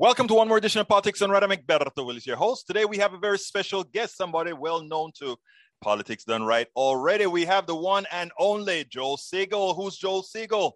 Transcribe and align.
Welcome 0.00 0.28
to 0.28 0.34
one 0.34 0.48
more 0.48 0.56
edition 0.56 0.80
of 0.80 0.88
Politics 0.88 1.18
Done 1.18 1.30
Right. 1.30 1.42
I'm 1.42 1.50
Egberto 1.50 2.06
Willies, 2.06 2.26
your 2.26 2.38
host. 2.38 2.66
Today 2.66 2.86
we 2.86 2.96
have 2.96 3.12
a 3.12 3.18
very 3.18 3.38
special 3.38 3.84
guest, 3.84 4.16
somebody 4.16 4.54
well 4.54 4.82
known 4.82 5.12
to 5.18 5.36
Politics 5.82 6.24
Done 6.24 6.42
Right. 6.42 6.66
Already 6.74 7.26
we 7.26 7.44
have 7.44 7.66
the 7.66 7.76
one 7.76 8.06
and 8.10 8.32
only 8.38 8.86
Joel 8.86 9.18
Segal. 9.18 9.76
Who's 9.76 9.98
Joel 9.98 10.22
Segal? 10.22 10.72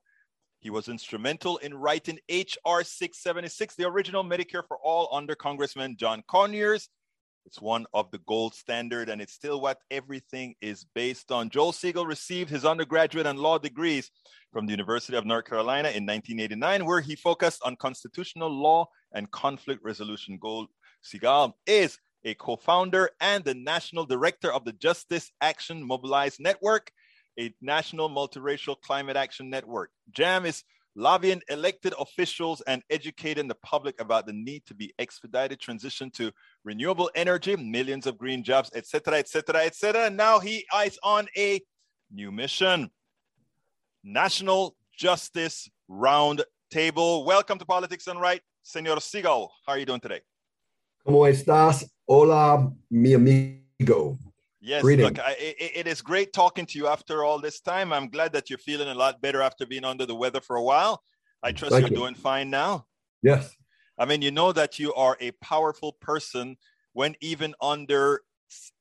He 0.60 0.68
was 0.68 0.88
instrumental 0.88 1.56
in 1.56 1.72
writing 1.72 2.18
H.R. 2.28 2.84
676, 2.84 3.76
the 3.76 3.88
original 3.88 4.24
Medicare 4.24 4.62
for 4.68 4.76
All 4.84 5.08
under 5.10 5.34
Congressman 5.34 5.96
John 5.96 6.22
Conyers. 6.28 6.90
It's 7.46 7.60
one 7.60 7.86
of 7.92 8.10
the 8.10 8.20
gold 8.26 8.54
standard, 8.54 9.08
and 9.08 9.20
it's 9.20 9.34
still 9.34 9.60
what 9.60 9.78
everything 9.90 10.54
is 10.60 10.86
based 10.94 11.30
on. 11.30 11.50
Joel 11.50 11.72
Segal 11.72 12.06
received 12.06 12.50
his 12.50 12.64
undergraduate 12.64 13.26
and 13.26 13.38
law 13.38 13.58
degrees 13.58 14.10
from 14.52 14.66
the 14.66 14.72
University 14.72 15.16
of 15.16 15.26
North 15.26 15.44
Carolina 15.44 15.88
in 15.88 16.06
1989, 16.06 16.86
where 16.86 17.00
he 17.00 17.16
focused 17.16 17.60
on 17.64 17.76
constitutional 17.76 18.50
law 18.50 18.86
and 19.12 19.30
conflict 19.30 19.82
resolution. 19.84 20.38
Joel 20.42 20.68
Segal 21.04 21.52
is 21.66 21.98
a 22.24 22.34
co-founder 22.34 23.10
and 23.20 23.44
the 23.44 23.54
national 23.54 24.06
director 24.06 24.50
of 24.50 24.64
the 24.64 24.72
Justice 24.72 25.30
Action 25.40 25.86
Mobilized 25.86 26.40
Network, 26.40 26.90
a 27.38 27.54
national 27.60 28.08
multiracial 28.08 28.80
climate 28.80 29.16
action 29.16 29.50
network. 29.50 29.90
JAM 30.12 30.46
is 30.46 30.62
lobbying 30.96 31.42
elected 31.48 31.94
officials 31.98 32.60
and 32.66 32.82
educating 32.90 33.48
the 33.48 33.54
public 33.56 34.00
about 34.00 34.26
the 34.26 34.32
need 34.32 34.64
to 34.66 34.74
be 34.74 34.92
expedited 34.98 35.58
transition 35.60 36.10
to 36.12 36.30
renewable 36.64 37.10
energy, 37.14 37.56
millions 37.56 38.06
of 38.06 38.16
green 38.16 38.44
jobs, 38.44 38.70
etc., 38.74 39.18
etc., 39.18 39.62
etc. 39.64 40.10
Now 40.10 40.38
he 40.38 40.64
is 40.84 40.98
on 41.02 41.26
a 41.36 41.60
new 42.12 42.30
mission. 42.30 42.90
National 44.04 44.76
Justice 44.96 45.68
Round 45.88 46.44
Table. 46.70 47.24
Welcome 47.24 47.58
to 47.58 47.64
Politics 47.64 48.06
and 48.06 48.20
Right, 48.20 48.42
Senor 48.62 48.96
Segal. 48.96 49.48
How 49.66 49.72
are 49.72 49.78
you 49.78 49.86
doing 49.86 50.00
today? 50.00 50.20
¿Cómo 51.06 51.26
estás? 51.26 51.84
Hola, 52.06 52.72
mi 52.90 53.14
amigo. 53.14 54.18
Yes, 54.66 54.80
Greetings. 54.80 55.10
look, 55.10 55.18
I, 55.18 55.36
it, 55.38 55.72
it 55.76 55.86
is 55.86 56.00
great 56.00 56.32
talking 56.32 56.64
to 56.64 56.78
you 56.78 56.86
after 56.86 57.22
all 57.22 57.38
this 57.38 57.60
time. 57.60 57.92
I'm 57.92 58.08
glad 58.08 58.32
that 58.32 58.48
you're 58.48 58.58
feeling 58.58 58.88
a 58.88 58.94
lot 58.94 59.20
better 59.20 59.42
after 59.42 59.66
being 59.66 59.84
under 59.84 60.06
the 60.06 60.14
weather 60.14 60.40
for 60.40 60.56
a 60.56 60.62
while. 60.62 61.02
I 61.42 61.52
trust 61.52 61.72
Thank 61.72 61.82
you're 61.82 61.90
you. 61.90 61.96
doing 61.96 62.14
fine 62.14 62.48
now. 62.48 62.86
Yes. 63.22 63.54
I 63.98 64.06
mean, 64.06 64.22
you 64.22 64.30
know 64.30 64.52
that 64.52 64.78
you 64.78 64.94
are 64.94 65.18
a 65.20 65.32
powerful 65.32 65.92
person 66.00 66.56
when 66.94 67.14
even 67.20 67.54
under 67.60 68.22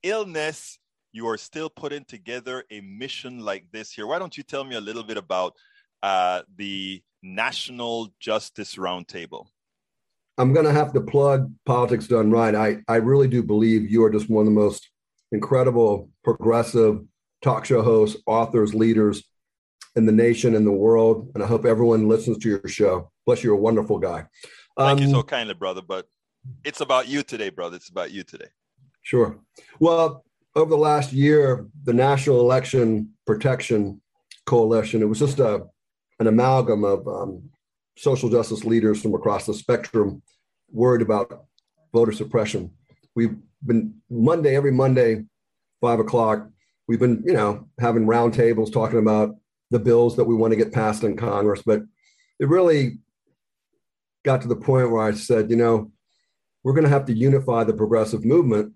illness, 0.03 0.79
you 1.11 1.27
are 1.27 1.37
still 1.37 1.69
putting 1.69 2.05
together 2.05 2.63
a 2.71 2.79
mission 2.79 3.41
like 3.41 3.65
this 3.73 3.91
here. 3.91 4.07
Why 4.07 4.19
don't 4.19 4.37
you 4.37 4.43
tell 4.43 4.63
me 4.63 4.77
a 4.77 4.81
little 4.81 5.03
bit 5.03 5.17
about 5.17 5.53
uh, 6.01 6.43
the 6.55 7.03
National 7.21 8.13
Justice 8.21 8.75
Roundtable? 8.75 9.47
I'm 10.37 10.53
going 10.53 10.65
to 10.65 10.71
have 10.71 10.93
to 10.93 11.01
plug 11.01 11.53
Politics 11.65 12.07
Done 12.07 12.31
Right. 12.31 12.55
I, 12.55 12.77
I 12.87 12.95
really 12.95 13.27
do 13.27 13.43
believe 13.43 13.91
you 13.91 14.01
are 14.05 14.09
just 14.09 14.29
one 14.29 14.43
of 14.43 14.45
the 14.45 14.59
most 14.59 14.89
incredible 15.33 16.09
progressive 16.23 17.01
talk 17.41 17.65
show 17.65 17.81
hosts, 17.81 18.21
authors, 18.25 18.73
leaders 18.73 19.23
in 19.95 20.05
the 20.05 20.11
nation 20.11 20.55
and 20.55 20.65
the 20.65 20.71
world. 20.71 21.29
And 21.33 21.43
I 21.43 21.47
hope 21.47 21.65
everyone 21.65 22.07
listens 22.07 22.37
to 22.39 22.49
your 22.49 22.67
show. 22.67 23.11
Plus, 23.25 23.43
you're 23.43 23.55
a 23.55 23.59
wonderful 23.59 23.99
guy. 23.99 24.25
Thank 24.77 24.99
um, 24.99 25.05
you 25.05 25.11
so 25.11 25.23
kindly, 25.23 25.53
brother. 25.53 25.81
But 25.81 26.07
it's 26.63 26.81
about 26.81 27.07
you 27.07 27.23
today, 27.23 27.49
brother. 27.49 27.75
It's 27.75 27.89
about 27.89 28.11
you 28.11 28.23
today. 28.23 28.47
Sure. 29.01 29.37
Well, 29.79 30.23
over 30.55 30.69
the 30.69 30.77
last 30.77 31.11
year, 31.11 31.67
the 31.83 31.93
National 31.93 32.39
Election 32.39 33.09
Protection 33.25 34.01
Coalition, 34.45 35.01
it 35.01 35.09
was 35.09 35.19
just 35.19 35.39
a, 35.39 35.65
an 36.19 36.27
amalgam 36.27 36.83
of 36.83 37.07
um, 37.07 37.49
social 37.97 38.29
justice 38.29 38.63
leaders 38.63 39.01
from 39.01 39.13
across 39.13 39.45
the 39.45 39.53
spectrum 39.53 40.21
worried 40.71 41.01
about 41.01 41.45
voter 41.93 42.11
suppression. 42.11 42.71
We've 43.15 43.35
been 43.65 44.01
Monday, 44.09 44.55
every 44.55 44.71
Monday, 44.71 45.23
five 45.81 45.99
o'clock, 45.99 46.49
we've 46.87 46.99
been, 46.99 47.23
you 47.25 47.33
know, 47.33 47.67
having 47.79 48.05
roundtables 48.05 48.71
talking 48.71 48.99
about 48.99 49.35
the 49.71 49.79
bills 49.79 50.15
that 50.15 50.25
we 50.25 50.35
want 50.35 50.51
to 50.51 50.57
get 50.57 50.73
passed 50.73 51.03
in 51.03 51.17
Congress. 51.17 51.61
But 51.65 51.81
it 52.39 52.47
really 52.47 52.99
got 54.23 54.41
to 54.41 54.47
the 54.47 54.55
point 54.55 54.91
where 54.91 55.01
I 55.01 55.11
said, 55.13 55.49
you 55.49 55.55
know, 55.55 55.91
we're 56.63 56.73
going 56.73 56.85
to 56.85 56.89
have 56.89 57.05
to 57.05 57.13
unify 57.13 57.63
the 57.63 57.73
progressive 57.73 58.23
movement 58.23 58.73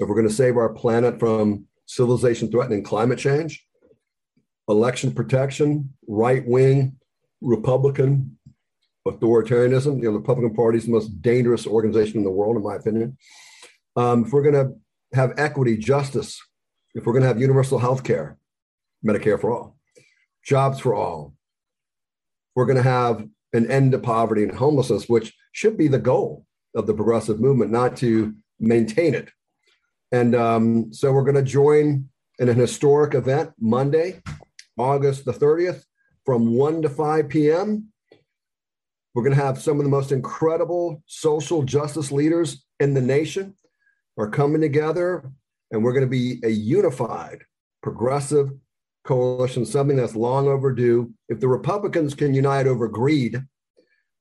if 0.00 0.08
we're 0.08 0.14
going 0.14 0.28
to 0.28 0.34
save 0.34 0.56
our 0.56 0.72
planet 0.72 1.20
from 1.20 1.66
civilization 1.86 2.50
threatening 2.50 2.82
climate 2.82 3.18
change, 3.18 3.64
election 4.68 5.12
protection, 5.12 5.92
right 6.08 6.46
wing, 6.46 6.96
Republican 7.40 8.38
authoritarianism. 9.06 9.98
You 9.98 10.04
know, 10.04 10.12
the 10.12 10.18
Republican 10.18 10.54
Party 10.54 10.78
is 10.78 10.86
the 10.86 10.92
most 10.92 11.22
dangerous 11.22 11.66
organization 11.66 12.18
in 12.18 12.24
the 12.24 12.30
world, 12.30 12.56
in 12.56 12.62
my 12.62 12.76
opinion. 12.76 13.16
Um, 13.96 14.24
if 14.24 14.32
we're 14.32 14.42
going 14.42 14.54
to 14.54 15.16
have 15.16 15.34
equity, 15.38 15.76
justice, 15.76 16.40
if 16.94 17.06
we're 17.06 17.12
going 17.12 17.22
to 17.22 17.28
have 17.28 17.40
universal 17.40 17.78
health 17.78 18.04
care, 18.04 18.38
Medicare 19.06 19.40
for 19.40 19.52
all, 19.52 19.76
jobs 20.44 20.80
for 20.80 20.94
all, 20.94 21.34
we're 22.54 22.66
going 22.66 22.76
to 22.76 22.82
have 22.82 23.26
an 23.52 23.70
end 23.70 23.92
to 23.92 23.98
poverty 23.98 24.42
and 24.42 24.54
homelessness, 24.54 25.08
which 25.08 25.34
should 25.52 25.76
be 25.76 25.88
the 25.88 25.98
goal 25.98 26.44
of 26.74 26.86
the 26.86 26.94
progressive 26.94 27.40
movement, 27.40 27.70
not 27.70 27.96
to 27.98 28.34
maintain 28.58 29.14
it. 29.14 29.30
And 30.12 30.34
um, 30.34 30.92
so 30.92 31.12
we're 31.12 31.24
going 31.24 31.34
to 31.36 31.42
join 31.42 32.08
in 32.38 32.48
an 32.48 32.56
historic 32.56 33.14
event 33.14 33.50
Monday, 33.60 34.20
August 34.76 35.24
the 35.24 35.32
30th, 35.32 35.84
from 36.24 36.54
1 36.54 36.82
to 36.82 36.88
5 36.88 37.28
p.m. 37.28 37.92
We're 39.14 39.22
going 39.22 39.36
to 39.36 39.42
have 39.42 39.62
some 39.62 39.78
of 39.78 39.84
the 39.84 39.90
most 39.90 40.12
incredible 40.12 41.02
social 41.06 41.62
justice 41.62 42.10
leaders 42.10 42.64
in 42.80 42.94
the 42.94 43.00
nation 43.00 43.54
are 44.18 44.28
coming 44.28 44.60
together 44.60 45.30
and 45.70 45.82
we're 45.82 45.92
going 45.92 46.04
to 46.04 46.10
be 46.10 46.40
a 46.44 46.48
unified 46.48 47.42
progressive 47.82 48.50
coalition, 49.04 49.64
something 49.64 49.96
that's 49.96 50.16
long 50.16 50.48
overdue. 50.48 51.12
If 51.28 51.40
the 51.40 51.48
Republicans 51.48 52.14
can 52.14 52.34
unite 52.34 52.66
over 52.66 52.88
greed, 52.88 53.40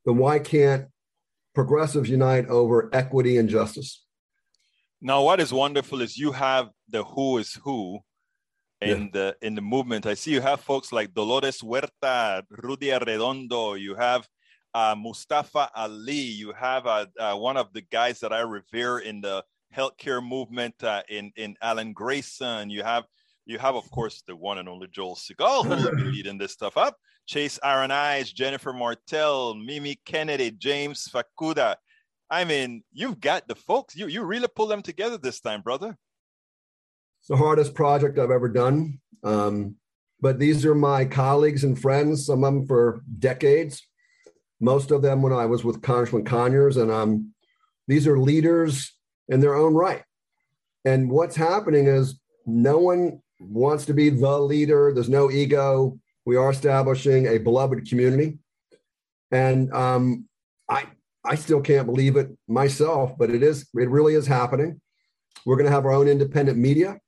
then 0.06 0.18
why 0.18 0.40
can't 0.40 0.88
progressives 1.56 2.10
unite 2.10 2.48
over 2.48 2.90
equity 2.94 3.38
and 3.38 3.50
justice? 3.50 4.04
Now, 5.02 5.24
what 5.24 5.40
is 5.40 5.52
wonderful 5.52 6.02
is 6.02 6.18
you 6.18 6.32
have 6.32 6.70
the 6.90 7.04
who 7.04 7.38
is 7.38 7.54
who 7.64 8.00
in 8.82 9.04
yeah. 9.04 9.08
the 9.14 9.38
in 9.42 9.56
the 9.56 9.62
movement. 9.62 10.06
I 10.06 10.14
see 10.14 10.32
you 10.32 10.42
have 10.42 10.62
folks 10.62 10.92
like 10.92 11.14
Dolores 11.14 11.62
Huerta, 11.62 12.44
Rudy 12.50 12.88
Arredondo. 12.88 13.80
You 13.80 13.96
have 13.96 14.28
uh, 14.74 14.96
Mustafa 14.98 15.70
Ali. 15.76 16.14
You 16.14 16.52
have 16.54 16.88
uh, 16.88 17.06
uh, 17.20 17.36
one 17.36 17.58
of 17.58 17.72
the 17.74 17.82
guys 17.82 18.20
that 18.20 18.34
I 18.34 18.42
revere 18.42 19.00
in 19.00 19.22
the 19.22 19.44
healthcare 19.76 20.26
movement 20.26 20.76
uh, 20.84 21.04
in 21.10 21.32
in 21.36 21.56
Alan 21.62 21.94
Grayson. 21.94 22.70
You 22.70 22.84
have 22.84 23.06
you 23.46 23.58
have 23.60 23.76
of 23.76 23.90
course 23.92 24.24
the 24.28 24.36
one 24.36 24.58
and 24.58 24.70
only 24.70 24.88
Joel 24.88 25.16
Segal 25.16 25.64
who 25.64 25.70
will 25.70 25.96
be 25.96 26.04
leading 26.16 26.38
this 26.38 26.54
stuff 26.54 26.78
up. 26.78 26.98
Chase 27.26 27.60
Iron 27.64 27.92
Eyes, 27.92 28.32
Jennifer 28.32 28.74
Martell, 28.74 29.56
Mimi 29.56 30.00
Kennedy, 30.06 30.52
James 30.52 31.08
Fukuda. 31.08 31.78
I 32.30 32.44
mean, 32.44 32.84
you've 32.92 33.20
got 33.20 33.48
the 33.48 33.56
folks. 33.56 33.96
You 33.96 34.08
you 34.08 34.24
really 34.24 34.48
pull 34.48 34.68
them 34.68 34.82
together 34.82 35.18
this 35.18 35.40
time, 35.40 35.62
brother. 35.62 35.98
It's 37.22 37.30
the 37.30 37.38
hardest 37.38 37.74
project 37.74 38.20
I've 38.20 38.32
ever 38.32 38.50
done. 38.50 39.00
Um, 39.24 39.76
but 40.20 40.40
these 40.40 40.66
are 40.66 40.76
my 40.76 41.06
colleagues 41.06 41.64
and 41.64 41.80
friends, 41.80 42.26
some 42.26 42.44
of 42.44 42.54
them 42.54 42.66
for 42.66 43.02
decades. 43.20 43.82
Most 44.60 44.92
of 44.92 45.02
them 45.02 45.22
when 45.22 45.34
I 45.34 45.46
was 45.46 45.64
with 45.64 45.82
Congressman 45.82 46.26
Conyers, 46.26 46.78
and 46.78 46.92
um, 46.92 47.34
these 47.88 48.08
are 48.08 48.20
leaders 48.20 48.94
in 49.28 49.40
their 49.40 49.56
own 49.56 49.74
right. 49.74 50.04
And 50.86 51.10
what's 51.10 51.36
happening 51.36 51.88
is 51.88 52.20
no 52.46 52.78
one 52.78 53.22
wants 53.40 53.86
to 53.86 53.94
be 53.94 54.10
the 54.10 54.40
leader. 54.40 54.92
There's 54.94 55.10
no 55.10 55.32
ego. 55.32 55.98
We 56.26 56.36
are 56.36 56.52
establishing 56.52 57.28
a 57.28 57.38
beloved 57.38 57.88
community. 57.88 58.38
And 59.32 59.74
um, 59.74 60.26
I, 60.70 60.86
I 61.26 61.36
still 61.36 61.62
can't 61.62 61.86
believe 61.86 62.16
it 62.16 62.30
myself, 62.48 63.18
but 63.18 63.30
it 63.30 63.44
is, 63.44 63.68
it 63.74 63.90
really 63.90 64.14
is 64.14 64.28
happening. 64.28 64.80
We're 65.46 65.56
going 65.56 65.66
to 65.66 65.72
have 65.72 65.86
our 65.86 65.94
own 65.94 66.08
independent 66.08 66.58
media. 66.58 67.00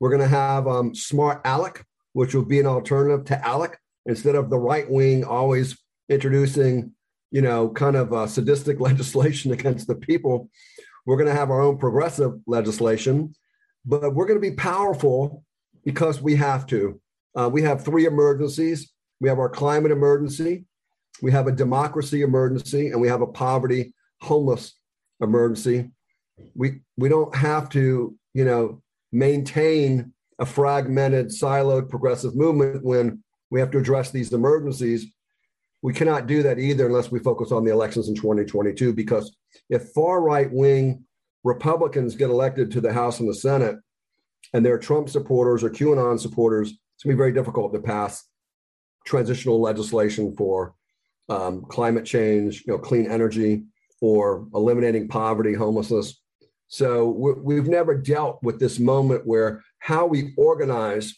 We're 0.00 0.10
going 0.10 0.22
to 0.22 0.28
have 0.28 0.66
um, 0.66 0.94
Smart 0.94 1.40
Alec, 1.44 1.84
which 2.12 2.34
will 2.34 2.44
be 2.44 2.60
an 2.60 2.66
alternative 2.66 3.24
to 3.26 3.46
Alec 3.46 3.78
instead 4.06 4.34
of 4.34 4.50
the 4.50 4.58
right 4.58 4.88
wing 4.90 5.24
always 5.24 5.78
introducing, 6.08 6.92
you 7.30 7.42
know, 7.42 7.68
kind 7.70 7.96
of 7.96 8.12
uh, 8.12 8.26
sadistic 8.26 8.80
legislation 8.88 9.52
against 9.52 9.86
the 9.86 9.94
people. 9.94 10.48
We're 11.06 11.16
going 11.16 11.28
to 11.28 11.34
have 11.34 11.50
our 11.50 11.60
own 11.60 11.78
progressive 11.78 12.32
legislation, 12.46 13.34
but 13.84 14.14
we're 14.14 14.26
going 14.26 14.40
to 14.40 14.50
be 14.50 14.56
powerful 14.56 15.44
because 15.84 16.22
we 16.22 16.36
have 16.36 16.66
to. 16.68 17.00
Uh, 17.36 17.50
we 17.52 17.62
have 17.62 17.84
three 17.84 18.06
emergencies 18.06 18.94
we 19.20 19.28
have 19.28 19.38
our 19.38 19.48
climate 19.48 19.92
emergency, 19.92 20.64
we 21.22 21.32
have 21.32 21.46
a 21.46 21.52
democracy 21.52 22.22
emergency, 22.22 22.88
and 22.88 23.00
we 23.00 23.08
have 23.08 23.22
a 23.22 23.26
poverty 23.26 23.94
homeless 24.20 24.74
emergency. 25.20 25.90
We, 26.54 26.80
we 26.96 27.08
don't 27.08 27.34
have 27.34 27.68
to, 27.70 28.14
you 28.34 28.44
know, 28.44 28.82
maintain 29.12 30.12
a 30.38 30.44
fragmented, 30.46 31.28
siloed 31.28 31.88
progressive 31.88 32.34
movement 32.34 32.84
when 32.84 33.22
we 33.50 33.60
have 33.60 33.70
to 33.70 33.78
address 33.78 34.10
these 34.10 34.32
emergencies. 34.32 35.06
We 35.84 35.92
cannot 35.92 36.26
do 36.26 36.42
that 36.42 36.58
either 36.58 36.86
unless 36.86 37.10
we 37.10 37.18
focus 37.18 37.52
on 37.52 37.62
the 37.62 37.70
elections 37.70 38.08
in 38.08 38.14
2022. 38.14 38.94
Because 38.94 39.36
if 39.68 39.90
far 39.90 40.22
right 40.22 40.50
wing 40.50 41.04
Republicans 41.44 42.16
get 42.16 42.30
elected 42.30 42.70
to 42.70 42.80
the 42.80 42.90
House 42.90 43.20
and 43.20 43.28
the 43.28 43.34
Senate, 43.34 43.76
and 44.54 44.64
they're 44.64 44.78
Trump 44.78 45.10
supporters 45.10 45.62
or 45.62 45.68
QAnon 45.68 46.18
supporters, 46.18 46.70
it's 46.70 47.04
going 47.04 47.12
to 47.12 47.16
be 47.16 47.18
very 47.18 47.34
difficult 47.34 47.74
to 47.74 47.80
pass 47.80 48.26
transitional 49.04 49.60
legislation 49.60 50.34
for 50.34 50.74
um, 51.28 51.66
climate 51.68 52.06
change, 52.06 52.64
you 52.66 52.72
know, 52.72 52.78
clean 52.78 53.10
energy, 53.10 53.64
or 54.00 54.48
eliminating 54.54 55.06
poverty, 55.06 55.52
homelessness. 55.52 56.18
So 56.66 57.10
we've 57.10 57.68
never 57.68 57.94
dealt 57.94 58.42
with 58.42 58.58
this 58.58 58.78
moment 58.78 59.26
where 59.26 59.62
how 59.80 60.06
we 60.06 60.32
organize 60.38 61.14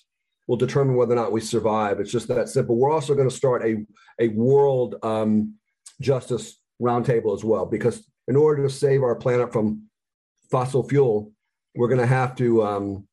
will 0.47 0.57
determine 0.57 0.97
whether 0.97 1.13
or 1.13 1.17
not 1.17 1.33
we 1.33 1.41
survive. 1.41 2.01
It's 2.01 2.13
just 2.13 2.29
that 2.29 2.49
simple. 2.49 2.77
We're 2.77 2.93
also 2.93 3.15
going 3.15 3.29
to 3.29 3.35
start 3.35 3.65
a, 3.65 3.85
a 4.21 4.29
world 4.29 4.97
um, 5.03 5.55
justice 6.01 6.61
roundtable 6.81 7.35
as 7.35 7.45
well, 7.45 7.67
because 7.67 8.07
in 8.29 8.37
order 8.37 8.63
to 8.63 8.71
save 8.71 9.03
our 9.03 9.17
planet 9.17 9.53
from 9.53 9.83
fossil 10.51 10.87
fuel, 10.89 11.33
we're 11.75 11.89
going 11.89 12.01
to 12.01 12.07
have 12.07 12.37
to 12.37 12.65
um, 12.65 13.07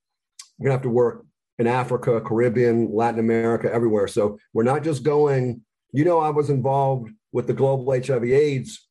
we're 0.57 0.69
going 0.69 0.77
to 0.77 0.77
have 0.77 0.81
to 0.83 0.89
work 0.89 1.25
in 1.59 1.68
Africa, 1.68 2.21
Caribbean, 2.21 2.94
Latin 2.94 3.19
America, 3.19 3.71
everywhere. 3.71 4.07
So 4.07 4.38
we're 4.53 4.63
not 4.63 4.83
just 4.83 5.03
going. 5.03 5.62
You 5.91 6.06
know, 6.06 6.19
I 6.19 6.29
was 6.29 6.50
involved 6.50 7.12
with 7.31 7.47
the 7.47 7.53
global 7.53 7.91
HIV/AIDS 7.91 8.88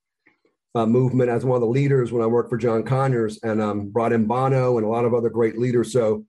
uh, 0.75 0.87
movement 0.87 1.31
as 1.31 1.45
one 1.45 1.57
of 1.57 1.61
the 1.61 1.67
leaders 1.67 2.13
when 2.13 2.23
I 2.23 2.27
worked 2.27 2.51
for 2.51 2.59
John 2.59 2.83
Conyers, 2.83 3.39
and 3.43 3.61
um, 3.61 3.91
brought 3.91 4.13
in 4.13 4.27
Bono 4.27 4.79
and 4.79 4.87
a 4.87 4.91
lot 4.91 5.05
of 5.05 5.15
other 5.15 5.31
great 5.31 5.59
leaders. 5.59 5.93
So 5.93 6.25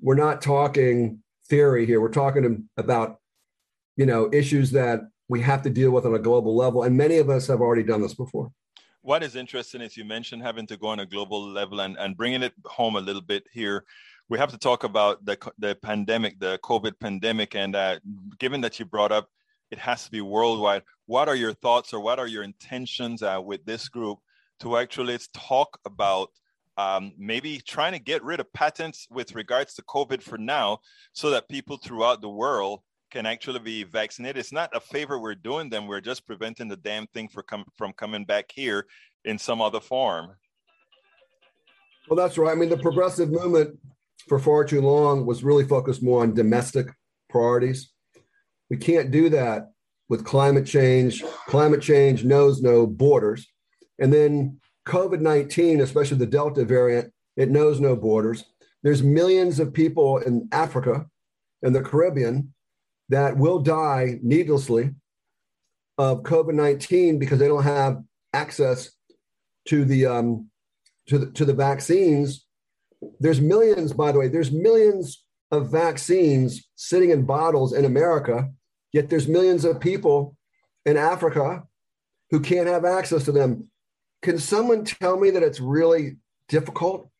we're 0.00 0.14
not 0.14 0.42
talking 0.42 1.22
theory 1.50 1.84
here. 1.84 2.00
We're 2.00 2.08
talking 2.08 2.68
about, 2.76 3.18
you 3.96 4.06
know, 4.06 4.30
issues 4.32 4.70
that 4.70 5.00
we 5.28 5.40
have 5.42 5.62
to 5.62 5.70
deal 5.70 5.90
with 5.90 6.06
on 6.06 6.14
a 6.14 6.18
global 6.18 6.56
level. 6.56 6.84
And 6.84 6.96
many 6.96 7.18
of 7.18 7.28
us 7.28 7.46
have 7.48 7.60
already 7.60 7.82
done 7.82 8.00
this 8.00 8.14
before. 8.14 8.50
What 9.02 9.22
is 9.22 9.36
interesting 9.36 9.80
is 9.80 9.96
you 9.96 10.04
mentioned 10.04 10.42
having 10.42 10.66
to 10.68 10.76
go 10.76 10.88
on 10.88 11.00
a 11.00 11.06
global 11.06 11.46
level 11.46 11.80
and, 11.80 11.96
and 11.98 12.16
bringing 12.16 12.42
it 12.42 12.54
home 12.64 12.96
a 12.96 13.00
little 13.00 13.22
bit 13.22 13.46
here. 13.52 13.84
We 14.28 14.38
have 14.38 14.50
to 14.52 14.58
talk 14.58 14.84
about 14.84 15.24
the, 15.24 15.36
the 15.58 15.74
pandemic, 15.74 16.38
the 16.38 16.58
COVID 16.62 16.98
pandemic. 17.00 17.54
And 17.54 17.74
uh, 17.74 17.98
given 18.38 18.60
that 18.62 18.78
you 18.78 18.86
brought 18.86 19.12
up 19.12 19.28
it 19.70 19.78
has 19.78 20.04
to 20.04 20.10
be 20.10 20.20
worldwide, 20.20 20.82
what 21.06 21.28
are 21.28 21.34
your 21.34 21.54
thoughts 21.54 21.92
or 21.92 22.00
what 22.00 22.18
are 22.18 22.26
your 22.26 22.42
intentions 22.42 23.22
uh, 23.22 23.40
with 23.42 23.64
this 23.64 23.88
group 23.88 24.18
to 24.60 24.76
actually 24.76 25.18
talk 25.32 25.78
about 25.84 26.30
um, 26.80 27.12
maybe 27.18 27.58
trying 27.58 27.92
to 27.92 27.98
get 27.98 28.24
rid 28.24 28.40
of 28.40 28.52
patents 28.52 29.06
with 29.10 29.34
regards 29.34 29.74
to 29.74 29.82
COVID 29.82 30.22
for 30.22 30.38
now 30.38 30.78
so 31.12 31.30
that 31.30 31.48
people 31.48 31.76
throughout 31.76 32.22
the 32.22 32.28
world 32.28 32.80
can 33.10 33.26
actually 33.26 33.58
be 33.58 33.84
vaccinated. 33.84 34.38
It's 34.38 34.52
not 34.52 34.74
a 34.74 34.80
favor 34.80 35.18
we're 35.18 35.34
doing 35.34 35.68
them. 35.68 35.86
We're 35.86 36.00
just 36.00 36.26
preventing 36.26 36.68
the 36.68 36.76
damn 36.76 37.06
thing 37.08 37.28
com- 37.46 37.64
from 37.76 37.92
coming 37.92 38.24
back 38.24 38.46
here 38.52 38.86
in 39.24 39.38
some 39.38 39.60
other 39.60 39.80
form. 39.80 40.36
Well, 42.08 42.16
that's 42.16 42.38
right. 42.38 42.52
I 42.52 42.54
mean, 42.54 42.70
the 42.70 42.78
progressive 42.78 43.30
movement 43.30 43.78
for 44.28 44.38
far 44.38 44.64
too 44.64 44.80
long 44.80 45.26
was 45.26 45.44
really 45.44 45.66
focused 45.66 46.02
more 46.02 46.22
on 46.22 46.34
domestic 46.34 46.86
priorities. 47.28 47.92
We 48.70 48.76
can't 48.76 49.10
do 49.10 49.28
that 49.30 49.70
with 50.08 50.24
climate 50.24 50.66
change. 50.66 51.22
Climate 51.46 51.82
change 51.82 52.24
knows 52.24 52.62
no 52.62 52.86
borders. 52.86 53.46
And 53.98 54.12
then 54.12 54.60
COVID 54.90 55.20
19, 55.20 55.80
especially 55.80 56.18
the 56.18 56.26
Delta 56.26 56.64
variant, 56.64 57.12
it 57.36 57.48
knows 57.48 57.80
no 57.80 57.94
borders. 57.94 58.44
There's 58.82 59.04
millions 59.04 59.60
of 59.60 59.72
people 59.72 60.18
in 60.18 60.48
Africa 60.50 61.06
and 61.62 61.74
the 61.74 61.82
Caribbean 61.82 62.52
that 63.08 63.36
will 63.36 63.60
die 63.60 64.18
needlessly 64.20 64.90
of 65.96 66.24
COVID 66.24 66.54
19 66.54 67.20
because 67.20 67.38
they 67.38 67.46
don't 67.46 67.62
have 67.62 68.02
access 68.32 68.90
to 69.68 69.84
the, 69.84 70.06
um, 70.06 70.50
to, 71.06 71.18
the, 71.18 71.30
to 71.32 71.44
the 71.44 71.54
vaccines. 71.54 72.44
There's 73.20 73.40
millions, 73.40 73.92
by 73.92 74.10
the 74.10 74.18
way, 74.18 74.26
there's 74.26 74.50
millions 74.50 75.22
of 75.52 75.70
vaccines 75.70 76.68
sitting 76.74 77.10
in 77.10 77.26
bottles 77.26 77.72
in 77.72 77.84
America, 77.84 78.50
yet 78.92 79.08
there's 79.08 79.28
millions 79.28 79.64
of 79.64 79.78
people 79.78 80.36
in 80.84 80.96
Africa 80.96 81.62
who 82.30 82.40
can't 82.40 82.68
have 82.68 82.84
access 82.84 83.24
to 83.24 83.32
them 83.32 83.69
can 84.22 84.38
someone 84.38 84.84
tell 84.84 85.18
me 85.18 85.30
that 85.30 85.42
it's 85.42 85.60
really 85.60 86.16
difficult, 86.48 87.10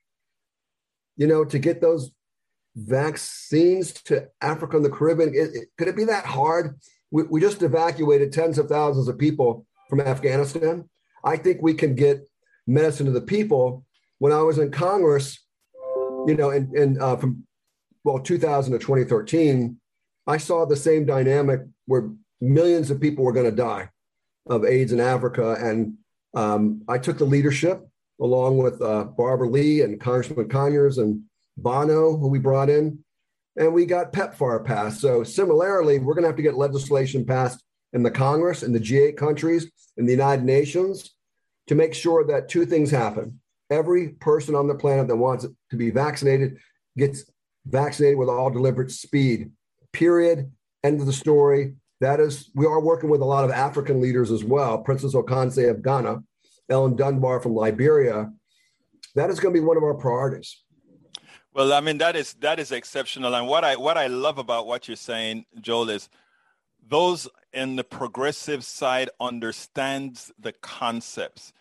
you 1.17 1.27
know, 1.27 1.45
to 1.45 1.59
get 1.59 1.81
those 1.81 2.13
vaccines 2.77 3.93
to 3.93 4.29
Africa 4.41 4.77
and 4.77 4.85
the 4.85 4.91
Caribbean? 4.91 5.31
It, 5.35 5.55
it, 5.55 5.69
could 5.79 5.89
it 5.89 5.97
be 5.97 6.05
that 6.05 6.27
hard? 6.27 6.79
We, 7.11 7.25
we 7.25 7.41
just 7.41 7.63
evacuated 7.63 8.33
tens 8.33 8.59
of 8.59 8.69
thousands 8.69 9.09
of 9.09 9.19
people 9.19 9.67
from 9.89 10.01
Afghanistan. 10.01 10.89
I 11.25 11.37
think 11.37 11.61
we 11.61 11.75
can 11.75 11.95
get 11.95 12.29
medicine 12.67 13.07
to 13.07 13.13
the 13.13 13.21
people. 13.21 13.85
When 14.19 14.33
I 14.33 14.43
was 14.43 14.59
in 14.59 14.71
Congress, 14.71 15.39
you 16.27 16.37
know, 16.37 16.51
in, 16.51 16.71
in 16.77 17.01
uh, 17.01 17.17
from 17.17 17.45
well 18.05 18.19
2000 18.19 18.73
to 18.73 18.79
2013, 18.79 19.77
I 20.27 20.37
saw 20.37 20.65
the 20.65 20.77
same 20.77 21.07
dynamic 21.07 21.61
where 21.87 22.11
millions 22.41 22.91
of 22.91 23.01
people 23.01 23.25
were 23.25 23.33
going 23.33 23.51
to 23.51 23.57
die 23.57 23.91
of 24.49 24.65
AIDS 24.65 24.93
in 24.93 25.01
Africa, 25.01 25.57
and 25.61 25.95
um, 26.35 26.83
I 26.89 26.99
took 26.99 27.19
the 27.19 27.25
leadership 27.25 27.87
along 28.21 28.59
with 28.59 28.81
uh, 28.83 29.05
Barbara 29.05 29.49
Lee 29.49 29.81
and 29.83 30.01
Congressman 30.01 30.49
Conyers 30.49 30.99
and 30.99 31.23
Bono, 31.57 32.17
who 32.17 32.29
we 32.29 32.39
brought 32.39 32.71
in, 32.71 32.99
and 33.57 33.73
we 33.73 33.87
got 33.87 34.13
PEPFAR 34.13 34.65
passed. 34.65 35.01
So 35.01 35.25
similarly, 35.25 35.99
we're 35.99 36.15
going 36.15 36.23
to 36.23 36.29
have 36.29 36.37
to 36.37 36.43
get 36.43 36.55
legislation 36.55 37.25
passed 37.25 37.63
in 37.93 38.03
the 38.03 38.11
Congress, 38.11 38.63
in 38.63 38.73
the 38.73 38.79
G8 38.79 39.17
countries, 39.17 39.71
in 39.97 40.07
the 40.07 40.13
United 40.13 40.45
Nations, 40.45 41.15
to 41.67 41.75
make 41.75 41.95
sure 41.95 42.25
that 42.27 42.49
two 42.49 42.67
things 42.67 42.91
happen. 42.91 43.41
Every 43.71 44.11
person 44.11 44.55
on 44.55 44.69
the 44.69 44.75
planet 44.75 45.09
that 45.09 45.17
wants 45.17 45.47
to 45.71 45.77
be 45.77 45.91
vaccinated 45.91 46.59
gets 46.97 47.25
vaccinated 47.67 48.19
with 48.19 48.29
all 48.29 48.51
deliberate 48.51 48.91
speed. 48.91 49.53
Period. 49.93 50.51
End 50.83 51.01
of 51.01 51.07
the 51.07 51.13
story. 51.13 51.75
That 52.01 52.19
is, 52.19 52.51
we 52.55 52.67
are 52.67 52.81
working 52.81 53.11
with 53.11 53.21
a 53.21 53.27
lot 53.27 53.45
of 53.45 53.51
African 53.51 54.01
leaders 54.01 54.31
as 54.31 54.43
well. 54.43 54.79
Princess 54.79 55.15
Okonze 55.15 55.69
of 55.69 55.83
Ghana, 55.83 56.23
Ellen 56.71 56.97
Dunbar 56.97 57.41
from 57.41 57.55
Liberia. 57.55 58.33
That 59.15 59.29
is 59.29 59.39
going 59.39 59.55
to 59.55 59.61
be 59.61 59.65
one 59.65 59.77
of 59.77 59.83
our 59.83 59.95
priorities. 59.95 60.63
Well, 61.53 61.73
I 61.73 61.81
mean 61.81 61.99
that 61.99 62.15
is 62.15 62.35
that 62.35 62.61
is 62.61 62.71
exceptional, 62.71 63.35
and 63.35 63.49
what 63.49 63.65
I 63.65 63.75
what 63.75 63.99
I 63.99 64.07
love 64.07 64.39
about 64.39 64.69
what 64.69 64.87
you're 64.87 64.97
saying, 64.97 65.47
Joel, 65.61 65.91
is 65.91 66.09
those 66.87 67.29
in 67.53 67.75
the 67.75 67.83
progressive 67.83 68.65
side 68.65 69.11
understands 69.21 70.31
the 70.39 70.53
concepts. 70.53 71.53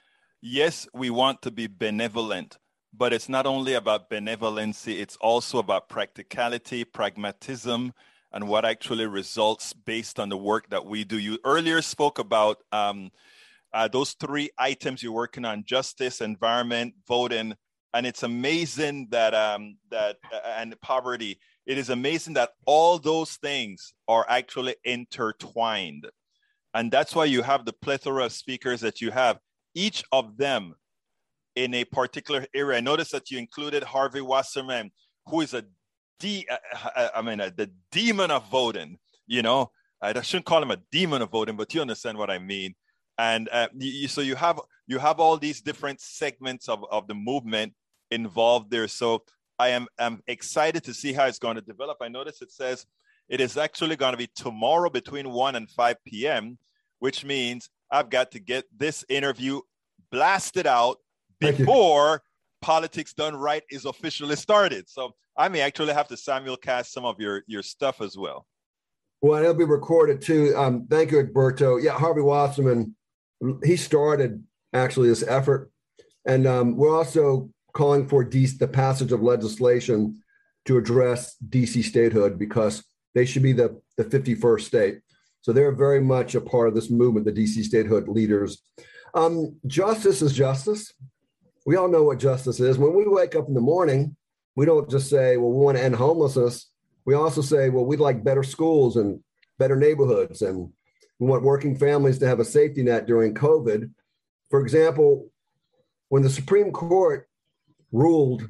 Yes, 0.42 0.88
we 0.94 1.10
want 1.10 1.42
to 1.42 1.50
be 1.50 1.66
benevolent, 1.66 2.60
but 2.94 3.14
it's 3.14 3.28
not 3.30 3.48
only 3.48 3.74
about 3.74 4.12
benevolency; 4.12 5.00
it's 5.00 5.16
also 5.18 5.58
about 5.58 5.90
practicality, 5.90 6.84
pragmatism, 6.84 7.94
and 8.32 8.48
what 8.48 8.66
actually 8.66 9.06
results 9.06 9.74
based 9.74 10.20
on 10.20 10.30
the 10.30 10.38
work 10.38 10.70
that 10.70 10.86
we 10.86 11.04
do. 11.04 11.18
You 11.18 11.40
earlier 11.44 11.82
spoke 11.82 12.20
about 12.20 12.58
um, 12.72 13.12
uh, 13.74 13.88
those 13.88 14.14
three 14.14 14.50
items 14.58 15.02
you're 15.02 15.12
working 15.12 15.46
on: 15.46 15.64
justice, 15.66 16.22
environment, 16.22 16.94
voting, 17.08 17.56
and 17.94 18.06
it's 18.06 18.24
amazing 18.24 19.08
that 19.12 19.34
um, 19.34 19.78
that 19.92 20.18
uh, 20.34 20.40
and 20.58 20.80
poverty. 20.82 21.40
It 21.66 21.78
is 21.78 21.90
amazing 21.90 22.34
that 22.34 22.50
all 22.66 22.98
those 22.98 23.34
things 23.34 23.94
are 24.08 24.26
actually 24.28 24.76
intertwined, 24.84 26.08
and 26.74 26.92
that's 26.92 27.14
why 27.14 27.26
you 27.26 27.44
have 27.44 27.66
the 27.66 27.74
plethora 27.74 28.26
of 28.26 28.32
speakers 28.32 28.82
that 28.82 29.02
you 29.02 29.12
have. 29.12 29.38
Each 29.76 30.04
of 30.12 30.38
them 30.38 30.76
in 31.56 31.74
a 31.74 31.84
particular 31.84 32.46
area. 32.56 32.78
I 32.78 32.82
noticed 32.82 33.12
that 33.12 33.30
you 33.30 33.38
included 33.38 33.84
Harvey 33.84 34.22
Wasserman, 34.22 34.92
who 35.28 35.42
is 35.42 35.54
a 35.54 35.66
de- 36.20 36.46
uh, 36.50 36.90
uh, 36.96 37.10
I 37.16 37.22
mean, 37.22 37.42
uh, 37.42 37.52
the 37.56 37.72
demon 37.92 38.32
of 38.32 38.50
voting, 38.50 38.98
you 39.28 39.42
know, 39.42 39.72
I 40.02 40.20
shouldn't 40.22 40.46
call 40.46 40.64
him 40.64 40.72
a 40.72 40.78
demon 40.92 41.22
of 41.22 41.30
voting, 41.30 41.58
but 41.58 41.74
you 41.74 41.82
understand 41.82 42.18
what 42.18 42.30
I 42.30 42.40
mean. 42.40 42.76
And 43.18 43.50
uh, 43.52 43.68
you, 43.76 44.08
so 44.08 44.22
you 44.22 44.36
have 44.36 44.60
you 44.88 44.98
have 44.98 45.20
all 45.20 45.38
these 45.38 45.62
different 45.62 46.00
segments 46.00 46.70
of, 46.70 46.86
of 46.90 47.08
the 47.08 47.14
movement 47.14 47.74
involved 48.12 48.72
there. 48.72 48.88
So 48.88 49.24
I 49.58 49.70
am 49.70 49.88
am 50.00 50.22
excited 50.28 50.84
to 50.86 50.94
see 50.94 51.12
how 51.12 51.26
it's 51.26 51.40
going 51.40 51.56
to 51.56 51.62
develop. 51.62 51.98
I 52.02 52.08
notice 52.08 52.42
it 52.42 52.52
says 52.52 52.86
it 53.28 53.42
is 53.42 53.58
actually 53.58 53.98
going 53.98 54.14
to 54.14 54.18
be 54.18 54.30
tomorrow 54.36 54.90
between 54.90 55.30
1 55.30 55.56
and 55.56 55.70
5 55.70 55.98
p.m., 56.06 56.58
which 57.00 57.26
means 57.26 57.70
I've 57.92 58.10
got 58.10 58.32
to 58.32 58.40
get 58.40 58.66
this 58.76 59.04
interview 59.10 59.62
blasted 60.12 60.66
out 60.66 60.98
before 61.40 62.24
Politics 62.62 63.14
Done 63.14 63.36
Right 63.36 63.64
is 63.70 63.86
officially 63.86 64.36
started. 64.36 64.90
So 64.90 65.14
I 65.38 65.48
may 65.48 65.62
actually 65.62 65.94
have 65.94 66.08
to 66.10 66.16
simulcast 66.16 66.88
some 66.88 67.06
of 67.06 67.20
your 67.20 67.44
your 67.48 67.64
stuff 67.64 68.02
as 68.02 68.18
well. 68.18 68.46
Well, 69.22 69.42
it'll 69.42 69.54
be 69.54 69.66
recorded 69.66 70.22
too. 70.22 70.54
Um, 70.56 70.88
thank 70.90 71.12
you, 71.12 71.24
Egberto. 71.24 71.82
Yeah, 71.82 71.98
Harvey 71.98 72.22
Wasserman, 72.22 72.96
he 73.64 73.76
started 73.76 74.44
actually 74.74 75.10
this 75.10 75.24
effort, 75.28 75.72
and 76.26 76.48
um, 76.48 76.76
we're 76.76 76.96
also 76.96 77.50
calling 77.74 78.08
for 78.08 78.24
the 78.24 78.70
passage 78.72 79.12
of 79.12 79.22
legislation 79.22 80.22
to 80.66 80.78
address 80.78 81.36
DC 81.50 81.84
statehood 81.84 82.40
because 82.40 82.84
they 83.16 83.26
should 83.26 83.44
be 83.44 83.54
the 83.54 83.82
the 83.98 84.06
51st 84.06 84.62
state. 84.62 85.00
So 85.42 85.54
they're 85.54 85.72
very 85.72 86.02
much 86.02 86.36
a 86.36 86.42
part 86.42 86.68
of 86.68 86.76
this 86.76 86.90
movement, 86.90 87.26
the 87.26 87.32
DC 87.32 87.64
statehood 87.64 88.08
leaders. 88.08 88.62
Um, 89.14 89.56
justice 89.66 90.22
is 90.22 90.34
justice. 90.34 90.94
We 91.70 91.76
all 91.76 91.88
know 91.88 92.02
what 92.02 92.18
justice 92.18 92.60
is. 92.60 92.80
When 92.80 92.96
we 92.96 93.06
wake 93.08 93.36
up 93.36 93.48
in 93.48 93.54
the 93.54 93.62
morning, 93.62 94.16
we 94.56 94.66
don't 94.66 94.90
just 94.90 95.08
say, 95.08 95.38
well, 95.38 95.52
we 95.52 95.64
want 95.64 95.78
to 95.78 95.84
end 95.84 95.96
homelessness. 95.96 96.68
We 97.06 97.14
also 97.14 97.44
say, 97.44 97.70
well, 97.70 97.86
we'd 97.86 98.00
like 98.00 98.24
better 98.24 98.42
schools 98.42 98.96
and 98.96 99.20
better 99.60 99.76
neighborhoods, 99.76 100.42
and 100.42 100.72
we 101.20 101.28
want 101.28 101.44
working 101.44 101.78
families 101.78 102.18
to 102.20 102.28
have 102.28 102.40
a 102.40 102.44
safety 102.44 102.82
net 102.82 103.06
during 103.06 103.36
COVID. 103.36 103.92
For 104.50 104.62
example, 104.62 105.30
when 106.08 106.24
the 106.24 106.30
Supreme 106.32 106.72
Court 106.72 107.30
ruled 107.92 108.50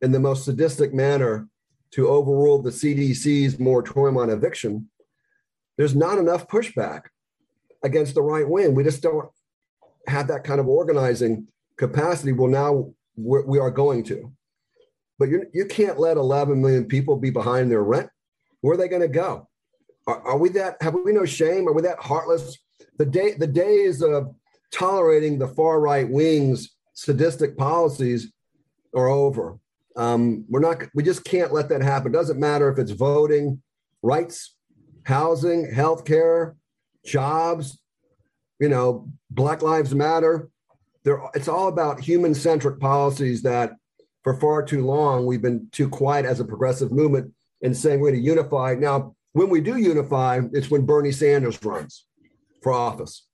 in 0.00 0.10
the 0.10 0.18
most 0.18 0.46
sadistic 0.46 0.94
manner 0.94 1.50
to 1.90 2.08
overrule 2.08 2.62
the 2.62 2.70
CDC's 2.70 3.58
moratorium 3.58 4.16
on 4.16 4.30
eviction, 4.30 4.88
there's 5.76 5.94
not 5.94 6.16
enough 6.16 6.48
pushback 6.48 7.08
against 7.82 8.14
the 8.14 8.22
right 8.22 8.48
wing. 8.48 8.74
We 8.74 8.84
just 8.84 9.02
don't 9.02 9.28
have 10.06 10.28
that 10.28 10.44
kind 10.44 10.60
of 10.60 10.66
organizing 10.66 11.48
capacity. 11.78 12.32
Well, 12.32 12.50
now 12.50 12.92
we're, 13.16 13.44
we 13.44 13.58
are 13.58 13.70
going 13.70 14.04
to. 14.04 14.32
But 15.18 15.30
you, 15.30 15.46
you 15.52 15.66
can't 15.66 15.98
let 15.98 16.16
11 16.16 16.60
million 16.60 16.84
people 16.84 17.16
be 17.16 17.30
behind 17.30 17.70
their 17.70 17.82
rent. 17.82 18.10
Where 18.60 18.74
are 18.74 18.76
they 18.76 18.88
going 18.88 19.02
to 19.02 19.08
go? 19.08 19.48
Are, 20.06 20.20
are 20.22 20.38
we 20.38 20.48
that, 20.50 20.76
have 20.80 20.94
we 20.94 21.12
no 21.12 21.24
shame? 21.24 21.68
Are 21.68 21.72
we 21.72 21.82
that 21.82 21.98
heartless? 21.98 22.56
The 22.98 23.06
day, 23.06 23.34
the 23.34 23.46
days 23.46 24.02
of 24.02 24.34
tolerating 24.72 25.38
the 25.38 25.48
far 25.48 25.80
right 25.80 26.08
wing's 26.08 26.70
sadistic 26.94 27.56
policies 27.56 28.32
are 28.94 29.08
over. 29.08 29.58
Um, 29.96 30.44
we're 30.48 30.60
not, 30.60 30.84
we 30.94 31.02
just 31.02 31.24
can't 31.24 31.52
let 31.52 31.68
that 31.70 31.82
happen. 31.82 32.12
Doesn't 32.12 32.38
matter 32.38 32.70
if 32.70 32.78
it's 32.78 32.92
voting, 32.92 33.62
rights, 34.02 34.54
housing, 35.04 35.70
healthcare, 35.72 36.54
jobs, 37.04 37.80
you 38.60 38.68
know, 38.68 39.08
Black 39.30 39.62
Lives 39.62 39.94
Matter. 39.94 40.48
There, 41.08 41.22
it's 41.32 41.48
all 41.48 41.68
about 41.68 42.00
human 42.00 42.34
centric 42.34 42.78
policies 42.80 43.40
that 43.40 43.72
for 44.24 44.38
far 44.38 44.62
too 44.62 44.84
long 44.84 45.24
we've 45.24 45.40
been 45.40 45.66
too 45.72 45.88
quiet 45.88 46.26
as 46.26 46.38
a 46.38 46.44
progressive 46.44 46.92
movement 46.92 47.32
in 47.62 47.72
saying 47.72 48.00
we're 48.00 48.10
going 48.10 48.20
to 48.20 48.28
unify. 48.28 48.74
Now, 48.74 49.14
when 49.32 49.48
we 49.48 49.62
do 49.62 49.78
unify, 49.78 50.42
it's 50.52 50.70
when 50.70 50.84
Bernie 50.84 51.12
Sanders 51.12 51.64
runs 51.64 52.04
for 52.62 52.74
office. 52.74 53.26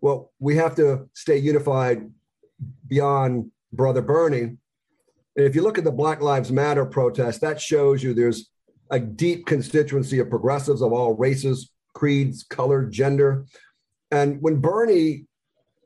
Well, 0.00 0.32
we 0.40 0.56
have 0.56 0.74
to 0.74 1.08
stay 1.14 1.36
unified 1.36 2.10
beyond 2.88 3.52
Brother 3.72 4.02
Bernie. 4.02 4.56
And 5.36 5.46
if 5.46 5.54
you 5.54 5.62
look 5.62 5.78
at 5.78 5.84
the 5.84 5.92
Black 5.92 6.22
Lives 6.22 6.50
Matter 6.50 6.84
protest, 6.84 7.40
that 7.42 7.60
shows 7.60 8.02
you 8.02 8.14
there's 8.14 8.50
a 8.90 8.98
deep 8.98 9.46
constituency 9.46 10.18
of 10.18 10.28
progressives 10.28 10.82
of 10.82 10.92
all 10.92 11.14
races, 11.14 11.70
creeds, 11.94 12.42
color, 12.42 12.84
gender. 12.84 13.46
And 14.10 14.42
when 14.42 14.56
Bernie 14.56 15.26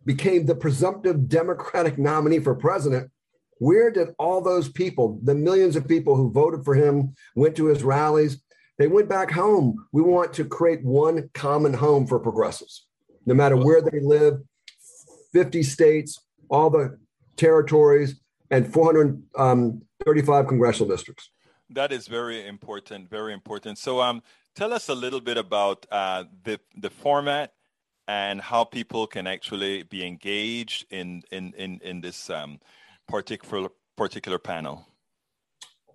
became 0.07 0.47
the 0.47 0.55
presumptive 0.55 1.29
Democratic 1.29 1.99
nominee 1.99 2.39
for 2.39 2.55
president, 2.55 3.11
where 3.59 3.91
did 3.91 4.15
all 4.19 4.41
those 4.41 4.69
people, 4.69 5.19
the 5.23 5.35
millions 5.35 5.77
of 5.77 5.89
people 5.89 6.15
who 6.17 6.31
voted 6.31 6.65
for 6.65 6.75
him, 6.75 7.15
went 7.35 7.57
to 7.57 7.67
his 7.67 7.83
rallies? 7.83 8.41
They 8.79 8.87
went 8.87 9.09
back 9.09 9.31
home. 9.31 9.87
We 9.93 10.03
want 10.03 10.33
to 10.35 10.45
create 10.45 10.85
one 10.85 11.29
common 11.35 11.75
home 11.75 12.07
for 12.07 12.19
progressives, 12.21 12.87
no 13.25 13.35
matter 13.35 13.57
where 13.57 13.83
they 13.83 14.01
live, 14.01 14.41
50 15.33 15.63
states, 15.63 16.21
all 16.49 16.71
the 16.71 16.99
territories, 17.37 18.21
and 18.51 18.73
435 18.73 20.41
um, 20.41 20.47
congressional 20.47 20.89
districts. 20.89 21.31
That 21.71 21.91
is 21.91 22.07
very 22.07 22.47
important, 22.47 23.11
very 23.11 23.33
important. 23.33 23.79
So, 23.79 24.01
um, 24.01 24.23
tell 24.55 24.73
us 24.73 24.89
a 24.89 24.95
little 24.95 25.21
bit 25.21 25.37
about 25.37 25.85
uh, 25.91 26.25
the 26.45 26.61
the 26.77 26.91
format 26.91 27.56
and 28.09 28.41
how 28.41 28.65
people 28.65 29.07
can 29.07 29.27
actually 29.27 29.83
be 29.85 30.07
engaged 30.07 30.87
in 30.91 31.23
in 31.31 31.53
in, 31.57 31.81
in 31.83 32.01
this 32.01 32.31
um, 32.31 32.59
particular 33.09 33.69
particular 33.97 34.39
panel. 34.39 34.87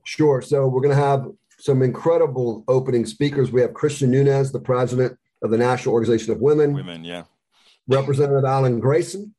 Sure. 0.04 0.42
So 0.42 0.68
we're 0.68 0.82
going 0.82 0.96
to 0.96 1.04
have 1.04 1.28
some 1.60 1.84
incredible 1.84 2.64
opening 2.68 3.06
speakers. 3.06 3.52
We 3.52 3.62
have 3.62 3.74
Christian 3.74 4.10
Nunez, 4.10 4.52
the 4.52 4.60
president 4.60 5.18
of 5.44 5.52
the 5.52 5.58
National 5.58 5.94
Organization 5.94 6.34
of 6.34 6.42
Women. 6.42 6.74
Women, 6.74 7.04
yeah. 7.04 7.24
Representative 7.88 8.46
Alan 8.46 8.80
Grayson, 8.80 9.36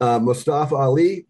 uh, 0.00 0.18
Mustafa 0.18 0.74
Ali, 0.76 1.26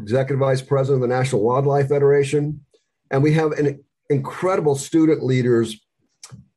executive 0.00 0.38
vice 0.38 0.62
president 0.62 1.02
of 1.02 1.08
the 1.08 1.14
National 1.14 1.42
Wildlife 1.42 1.88
Federation, 1.88 2.64
and 3.10 3.22
we 3.22 3.32
have 3.34 3.52
an 3.52 3.82
incredible 4.10 4.76
student 4.76 5.24
leaders 5.24 5.80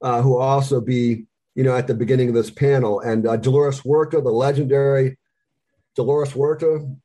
uh, 0.02 0.22
who 0.22 0.32
will 0.32 0.42
also 0.42 0.82
be, 0.82 1.26
you 1.56 1.64
know, 1.64 1.76
at 1.76 1.88
the 1.88 1.94
beginning 1.94 2.30
of 2.30 2.36
this 2.36 2.50
panel. 2.50 3.00
And 3.00 3.28
uh, 3.28 3.38
Dolores 3.38 3.80
Huerta, 3.80 4.22
the 4.22 4.32
legendary 4.32 5.18
Dolores 5.96 6.32
Huerta 6.32 6.96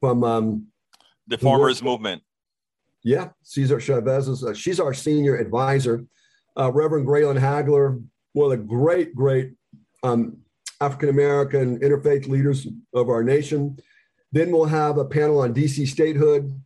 from 0.00 0.24
um, 0.24 0.66
the 1.26 1.38
Farmers 1.38 1.82
Movement. 1.82 2.22
Yeah, 3.02 3.30
Cesar 3.42 3.80
Chavez 3.80 4.28
is. 4.28 4.44
Uh, 4.44 4.54
she's 4.54 4.80
our 4.80 4.94
senior 4.94 5.36
advisor. 5.36 6.04
Uh, 6.58 6.72
Reverend 6.72 7.06
Graylan 7.06 7.38
Hagler, 7.38 8.02
one 8.32 8.50
of 8.52 8.58
the 8.58 8.64
great, 8.64 9.14
great 9.14 9.52
um, 10.02 10.38
African 10.80 11.08
American 11.08 11.78
interfaith 11.80 12.28
leaders 12.28 12.66
of 12.94 13.08
our 13.08 13.22
nation. 13.22 13.78
Then 14.32 14.50
we'll 14.50 14.64
have 14.64 14.98
a 14.98 15.04
panel 15.04 15.40
on 15.40 15.54
DC 15.54 15.86
statehood 15.86 16.60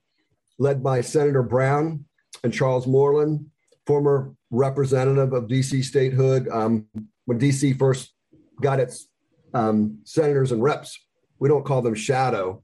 led 0.58 0.82
by 0.82 1.00
Senator 1.00 1.42
Brown 1.42 2.04
and 2.42 2.52
Charles 2.52 2.86
Moreland, 2.86 3.46
former 3.86 4.34
representative 4.50 5.32
of 5.32 5.44
DC 5.44 5.84
statehood. 5.84 6.48
Um, 6.48 6.86
when 7.28 7.38
DC 7.38 7.78
first 7.78 8.14
got 8.62 8.80
its 8.80 9.06
um, 9.52 9.98
senators 10.04 10.50
and 10.50 10.62
reps, 10.62 10.98
we 11.38 11.46
don't 11.46 11.66
call 11.66 11.82
them 11.82 11.94
shadow. 11.94 12.62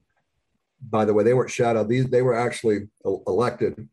By 0.89 1.05
the 1.05 1.13
way, 1.13 1.23
they 1.23 1.35
weren't 1.35 1.51
shadow; 1.51 1.85
these 1.85 2.07
they 2.07 2.23
were 2.23 2.35
actually 2.35 2.89
elected. 3.27 3.89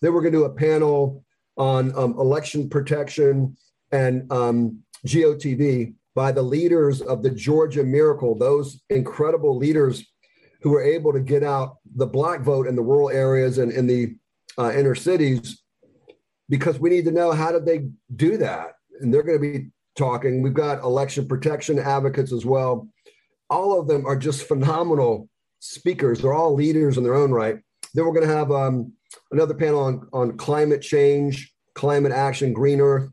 They 0.00 0.08
we're 0.08 0.22
going 0.22 0.32
to 0.32 0.38
do 0.38 0.44
a 0.46 0.54
panel 0.54 1.22
on 1.58 1.94
um, 1.94 2.18
election 2.18 2.70
protection 2.70 3.54
and 3.92 4.32
um, 4.32 4.78
GOTV 5.06 5.92
by 6.14 6.32
the 6.32 6.42
leaders 6.42 7.02
of 7.02 7.22
the 7.22 7.30
Georgia 7.30 7.84
Miracle, 7.84 8.34
those 8.34 8.80
incredible 8.88 9.58
leaders 9.58 10.06
who 10.62 10.70
were 10.70 10.82
able 10.82 11.12
to 11.12 11.20
get 11.20 11.42
out 11.42 11.76
the 11.96 12.06
black 12.06 12.40
vote 12.40 12.66
in 12.66 12.76
the 12.76 12.82
rural 12.82 13.10
areas 13.10 13.58
and 13.58 13.70
in 13.70 13.86
the 13.86 14.16
uh, 14.56 14.72
inner 14.74 14.94
cities 14.94 15.62
because 16.48 16.78
we 16.78 16.88
need 16.88 17.04
to 17.04 17.10
know 17.10 17.32
how 17.32 17.52
did 17.52 17.66
they 17.66 17.88
do 18.16 18.38
that 18.38 18.76
and 19.00 19.12
they're 19.12 19.22
going 19.22 19.38
to 19.38 19.58
be 19.58 19.70
talking 19.96 20.42
we've 20.42 20.54
got 20.54 20.82
election 20.82 21.26
protection 21.26 21.78
advocates 21.78 22.32
as 22.32 22.44
well 22.44 22.88
all 23.50 23.78
of 23.78 23.86
them 23.86 24.06
are 24.06 24.16
just 24.16 24.48
phenomenal 24.48 25.28
speakers 25.60 26.20
they're 26.20 26.34
all 26.34 26.54
leaders 26.54 26.96
in 26.96 27.04
their 27.04 27.14
own 27.14 27.30
right 27.30 27.58
then 27.94 28.04
we're 28.04 28.12
going 28.12 28.26
to 28.26 28.34
have 28.34 28.50
um, 28.50 28.92
another 29.30 29.54
panel 29.54 29.80
on, 29.80 30.08
on 30.12 30.36
climate 30.36 30.82
change 30.82 31.52
climate 31.74 32.12
action 32.12 32.52
green 32.52 32.80
earth 32.80 33.08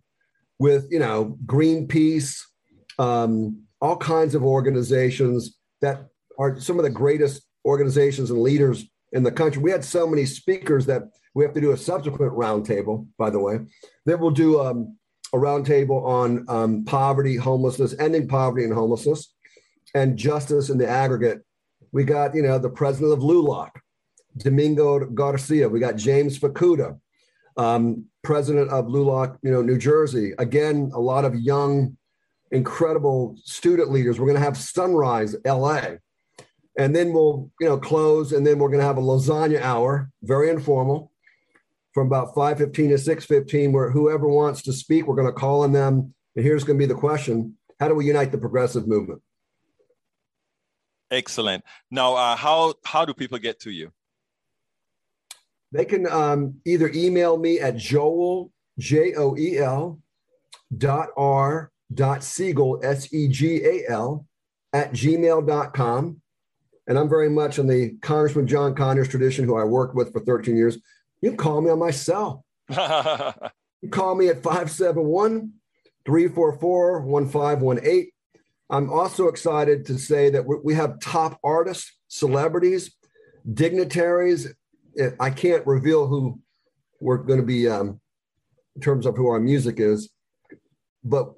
with 0.60 0.88
you 0.90 1.00
know 1.00 1.38
greenpeace 1.46 2.42
um, 3.00 3.64
all 3.82 3.98
kinds 3.98 4.36
of 4.36 4.44
organizations 4.44 5.58
that 5.82 6.08
are 6.38 6.60
some 6.60 6.78
of 6.78 6.84
the 6.84 6.90
greatest 6.90 7.44
organizations 7.66 8.30
and 8.30 8.42
leaders 8.42 8.86
in 9.12 9.24
the 9.24 9.32
country. 9.32 9.62
We 9.62 9.72
had 9.72 9.84
so 9.84 10.08
many 10.08 10.26
speakers 10.26 10.86
that 10.86 11.04
we 11.34 11.44
have 11.44 11.54
to 11.54 11.62
do 11.62 11.72
a 11.72 11.78
subsequent 11.78 12.34
roundtable, 12.34 13.08
by 13.18 13.30
the 13.30 13.40
way. 13.40 13.60
Then 14.06 14.20
we'll 14.20 14.32
do 14.32 14.60
um, 14.60 14.98
a 15.34 15.38
roundtable 15.38 16.04
on 16.04 16.46
um, 16.48 16.86
poverty, 16.86 17.36
homelessness, 17.36 17.96
ending 18.00 18.28
poverty 18.28 18.64
and 18.64 18.74
homelessness, 18.74 19.34
and 19.96 20.18
justice 20.18 20.70
in 20.70 20.78
the 20.78 20.88
aggregate. 20.88 21.42
We 21.92 22.04
got, 22.04 22.36
you 22.36 22.42
know, 22.42 22.58
the 22.58 22.70
president 22.70 23.14
of 23.14 23.20
LULAC, 23.20 23.72
Domingo 24.38 25.06
Garcia. 25.06 25.68
We 25.68 25.80
got 25.80 25.96
James 25.96 26.40
Fukuda, 26.40 27.00
um, 27.58 28.06
president 28.24 28.70
of 28.70 28.86
LULAC, 28.86 29.38
you 29.42 29.52
know, 29.52 29.62
New 29.62 29.78
Jersey. 29.78 30.34
Again, 30.38 30.92
a 30.94 31.00
lot 31.00 31.26
of 31.26 31.36
young, 31.36 31.98
incredible 32.52 33.36
student 33.44 33.92
leaders. 33.92 34.20
We're 34.20 34.28
going 34.28 34.40
to 34.40 34.44
have 34.44 34.58
Sunrise 34.58 35.36
LA 35.46 35.96
and 36.78 36.96
then 36.96 37.14
we'll 37.14 37.52
you 37.60 37.68
know 37.68 37.78
close 37.78 38.32
and 38.32 38.46
then 38.46 38.60
we're 38.60 38.70
going 38.70 38.80
to 38.80 38.86
have 38.86 38.98
a 38.98 39.02
lasagna 39.02 39.62
hour 39.62 40.10
very 40.24 40.50
informal 40.50 41.11
from 41.94 42.08
about 42.08 42.34
5.15 42.34 42.74
to 42.74 43.16
6.15 43.16 43.72
where 43.72 43.92
whoever 43.92 44.28
wants 44.28 44.62
to 44.64 44.74
speak 44.74 45.08
we're 45.08 45.16
going 45.16 45.28
to 45.28 45.34
call 45.34 45.64
on 45.64 45.72
them. 45.72 46.14
And 46.36 46.46
here's 46.46 46.64
going 46.64 46.80
to 46.80 46.88
be 46.88 46.92
the 46.92 47.00
question 47.00 47.56
how 47.80 47.88
do 47.88 47.96
we 47.96 48.06
unite 48.06 48.32
the 48.32 48.38
progressive 48.38 48.88
movement? 48.88 49.22
Excellent. 51.10 51.64
Now 51.90 52.16
uh, 52.16 52.36
how 52.36 52.76
how 52.86 53.06
do 53.06 53.14
people 53.14 53.38
get 53.38 53.60
to 53.62 53.72
you? 53.72 53.92
They 55.72 55.86
can 55.86 56.08
um, 56.08 56.56
either 56.66 56.92
email 56.94 57.38
me 57.38 57.60
at 57.60 57.78
joel 57.78 58.52
j-o-e-l 58.80 60.00
dot 60.78 61.10
r 61.18 61.72
dot 61.94 62.20
segal 62.20 62.84
s-e-g-a-l 62.84 64.26
at 64.74 64.92
gmail.com 64.94 66.22
and 66.88 67.00
I'm 67.00 67.10
very 67.10 67.30
much 67.30 67.60
in 67.60 67.68
the 67.68 67.96
Congressman 68.02 68.48
John 68.48 68.76
Conyers 68.76 69.08
tradition, 69.08 69.46
who 69.46 69.58
I 69.58 69.64
worked 69.64 69.96
with 69.96 70.12
for 70.12 70.20
13 70.20 70.58
years. 70.58 70.78
You 71.22 71.30
can 71.30 71.38
call 71.38 71.62
me 71.62 71.70
on 71.70 71.80
my 71.80 71.92
cell. 71.92 72.46
you 72.70 73.90
call 73.90 74.16
me 74.16 74.30
at 74.30 74.44
571 74.44 75.54
344 76.06 77.02
1518. 77.02 78.12
I'm 78.70 78.90
also 78.90 79.28
excited 79.28 79.86
to 79.88 80.00
say 80.00 80.30
that 80.30 80.46
we 80.64 80.74
have 80.76 81.00
top 81.00 81.40
artists, 81.44 81.98
celebrities, 82.08 82.96
dignitaries. 83.54 84.54
I 85.20 85.30
can't 85.30 85.66
reveal 85.68 86.08
who 86.08 86.40
we're 87.02 87.18
going 87.18 87.40
to 87.40 87.46
be 87.46 87.68
um, 87.68 88.00
in 88.76 88.82
terms 88.82 89.06
of 89.06 89.18
who 89.18 89.28
our 89.28 89.40
music 89.40 89.80
is, 89.80 90.10
but 91.04 91.34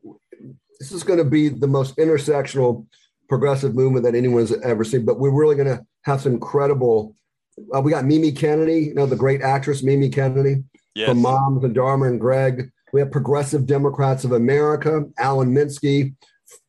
this 0.79 0.91
is 0.91 1.03
going 1.03 1.19
to 1.19 1.25
be 1.25 1.49
the 1.49 1.67
most 1.67 1.97
intersectional 1.97 2.85
progressive 3.29 3.73
movement 3.73 4.03
that 4.05 4.15
anyone's 4.15 4.53
ever 4.61 4.83
seen. 4.83 5.05
But 5.05 5.19
we're 5.19 5.31
really 5.31 5.55
going 5.55 5.75
to 5.75 5.83
have 6.03 6.21
some 6.21 6.33
incredible. 6.33 7.15
Uh, 7.73 7.81
we 7.81 7.91
got 7.91 8.05
Mimi 8.05 8.31
Kennedy, 8.31 8.79
you 8.79 8.93
know, 8.93 9.05
the 9.05 9.15
great 9.15 9.41
actress 9.41 9.83
Mimi 9.83 10.09
Kennedy 10.09 10.63
yes. 10.95 11.09
from 11.09 11.21
Moms 11.21 11.63
and 11.63 11.75
Dharma 11.75 12.07
and 12.07 12.19
Greg. 12.19 12.71
We 12.91 12.99
have 12.99 13.11
Progressive 13.11 13.65
Democrats 13.65 14.23
of 14.23 14.31
America, 14.31 15.03
Alan 15.17 15.53
Minsky. 15.53 16.15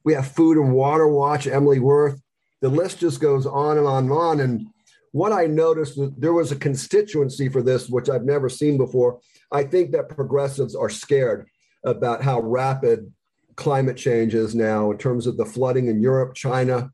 We 0.04 0.14
have 0.14 0.28
Food 0.28 0.56
and 0.56 0.72
Water 0.72 1.06
Watch, 1.08 1.46
Emily 1.46 1.78
Wurth. 1.78 2.20
The 2.60 2.68
list 2.68 2.98
just 2.98 3.20
goes 3.20 3.46
on 3.46 3.78
and 3.78 3.86
on 3.86 4.04
and 4.04 4.12
on. 4.12 4.40
And 4.40 4.66
what 5.12 5.32
I 5.32 5.46
noticed 5.46 5.96
that 5.96 6.18
there 6.20 6.32
was 6.32 6.50
a 6.50 6.56
constituency 6.56 7.48
for 7.48 7.62
this, 7.62 7.88
which 7.88 8.08
I've 8.08 8.24
never 8.24 8.48
seen 8.48 8.78
before. 8.78 9.20
I 9.52 9.62
think 9.62 9.92
that 9.92 10.08
progressives 10.08 10.74
are 10.74 10.88
scared 10.88 11.46
about 11.84 12.22
how 12.22 12.40
rapid 12.40 13.12
climate 13.56 13.96
change 13.96 14.34
is 14.34 14.54
now 14.54 14.90
in 14.90 14.98
terms 14.98 15.26
of 15.26 15.36
the 15.36 15.44
flooding 15.44 15.88
in 15.88 16.02
Europe, 16.02 16.34
China, 16.34 16.90